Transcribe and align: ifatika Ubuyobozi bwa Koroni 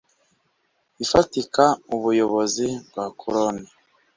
ifatika 1.03 1.63
Ubuyobozi 1.95 2.67
bwa 2.87 3.05
Koroni 3.19 3.65